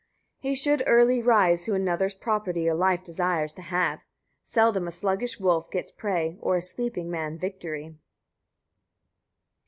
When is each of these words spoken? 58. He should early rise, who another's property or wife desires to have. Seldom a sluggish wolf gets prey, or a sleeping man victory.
58. 0.37 0.49
He 0.49 0.55
should 0.55 0.83
early 0.87 1.21
rise, 1.21 1.65
who 1.65 1.75
another's 1.75 2.15
property 2.15 2.67
or 2.67 2.75
wife 2.75 3.03
desires 3.03 3.53
to 3.53 3.61
have. 3.61 4.03
Seldom 4.43 4.87
a 4.87 4.91
sluggish 4.91 5.39
wolf 5.39 5.69
gets 5.69 5.91
prey, 5.91 6.37
or 6.41 6.57
a 6.57 6.61
sleeping 6.63 7.11
man 7.11 7.37
victory. 7.37 7.95